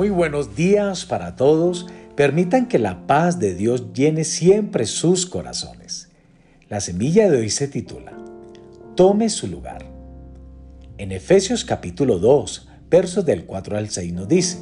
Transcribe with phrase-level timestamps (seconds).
[0.00, 1.86] Muy buenos días para todos.
[2.16, 6.08] Permitan que la paz de Dios llene siempre sus corazones.
[6.70, 8.16] La semilla de hoy se titula
[8.96, 9.84] Tome su lugar.
[10.96, 14.60] En Efesios capítulo 2, versos del 4 al 6 nos dice,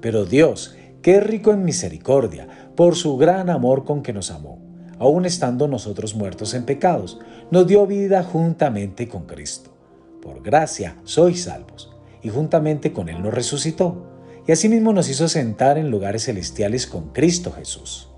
[0.00, 4.60] Pero Dios, que es rico en misericordia, por su gran amor con que nos amó,
[5.00, 7.18] aun estando nosotros muertos en pecados,
[7.50, 9.76] nos dio vida juntamente con Cristo.
[10.22, 14.14] Por gracia sois salvos, y juntamente con Él nos resucitó
[14.46, 18.08] y asimismo nos hizo sentar en lugares celestiales con Cristo Jesús.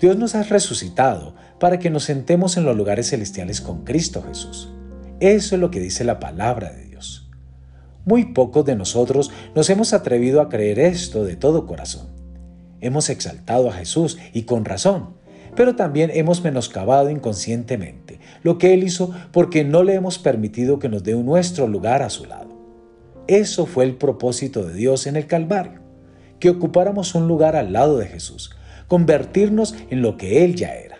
[0.00, 4.70] Dios nos ha resucitado para que nos sentemos en los lugares celestiales con Cristo Jesús.
[5.20, 7.30] Eso es lo que dice la palabra de Dios.
[8.04, 12.08] Muy pocos de nosotros nos hemos atrevido a creer esto de todo corazón.
[12.80, 15.14] Hemos exaltado a Jesús y con razón,
[15.56, 20.90] pero también hemos menoscabado inconscientemente lo que Él hizo porque no le hemos permitido que
[20.90, 22.53] nos dé nuestro lugar a su lado.
[23.26, 25.80] Eso fue el propósito de Dios en el Calvario,
[26.38, 28.54] que ocupáramos un lugar al lado de Jesús,
[28.86, 30.98] convertirnos en lo que Él ya era.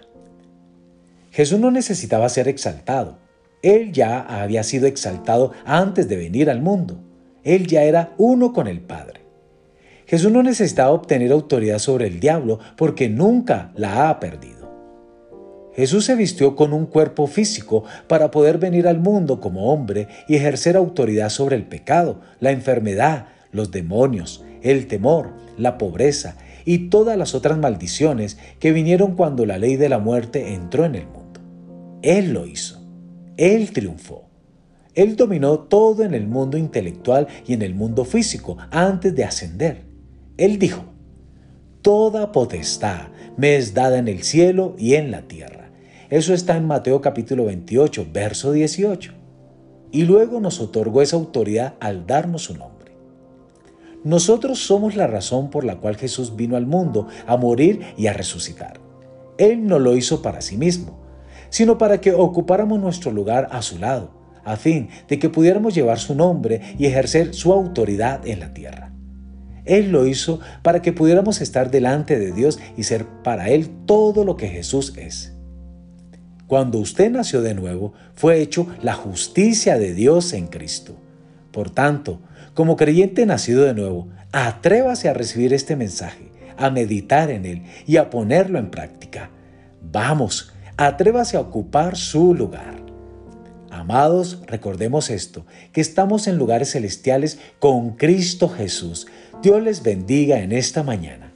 [1.30, 3.18] Jesús no necesitaba ser exaltado,
[3.62, 6.98] Él ya había sido exaltado antes de venir al mundo,
[7.42, 9.20] Él ya era uno con el Padre.
[10.06, 14.63] Jesús no necesitaba obtener autoridad sobre el diablo porque nunca la ha perdido.
[15.76, 20.36] Jesús se vistió con un cuerpo físico para poder venir al mundo como hombre y
[20.36, 27.18] ejercer autoridad sobre el pecado, la enfermedad, los demonios, el temor, la pobreza y todas
[27.18, 31.40] las otras maldiciones que vinieron cuando la ley de la muerte entró en el mundo.
[32.02, 32.80] Él lo hizo.
[33.36, 34.28] Él triunfó.
[34.94, 39.82] Él dominó todo en el mundo intelectual y en el mundo físico antes de ascender.
[40.36, 40.84] Él dijo,
[41.82, 45.63] Toda potestad me es dada en el cielo y en la tierra.
[46.14, 49.12] Eso está en Mateo capítulo 28, verso 18.
[49.90, 52.92] Y luego nos otorgó esa autoridad al darnos su nombre.
[54.04, 58.12] Nosotros somos la razón por la cual Jesús vino al mundo a morir y a
[58.12, 58.78] resucitar.
[59.38, 61.00] Él no lo hizo para sí mismo,
[61.50, 64.12] sino para que ocupáramos nuestro lugar a su lado,
[64.44, 68.92] a fin de que pudiéramos llevar su nombre y ejercer su autoridad en la tierra.
[69.64, 74.24] Él lo hizo para que pudiéramos estar delante de Dios y ser para Él todo
[74.24, 75.33] lo que Jesús es.
[76.46, 80.96] Cuando usted nació de nuevo, fue hecho la justicia de Dios en Cristo.
[81.52, 82.20] Por tanto,
[82.54, 87.96] como creyente nacido de nuevo, atrévase a recibir este mensaje, a meditar en él y
[87.96, 89.30] a ponerlo en práctica.
[89.80, 92.82] Vamos, atrévase a ocupar su lugar.
[93.70, 99.08] Amados, recordemos esto, que estamos en lugares celestiales con Cristo Jesús.
[99.42, 101.33] Dios les bendiga en esta mañana.